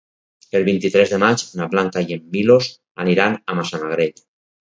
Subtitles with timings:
[0.59, 2.71] El vint-i-tres de maig na Blanca i en Milos
[3.05, 4.27] aniran a Massamagrell.